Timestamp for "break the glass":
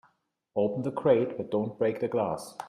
1.77-2.55